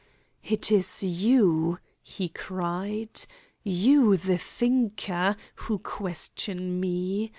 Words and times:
"It 0.43 0.71
is 0.71 1.03
you," 1.03 1.77
he 2.01 2.27
cried, 2.27 3.23
"you, 3.61 4.17
the 4.17 4.39
thinker, 4.39 5.35
who 5.57 5.77
question 5.77 6.79
me. 6.79 7.29